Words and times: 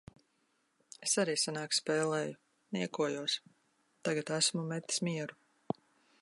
Es 1.07 1.11
arī 1.23 1.35
senāk 1.41 1.77
spēlēju. 1.79 2.33
Niekojos. 2.79 3.37
Tagad 4.09 4.33
esmu 4.41 4.65
metis 4.73 5.05
mieru. 5.11 5.39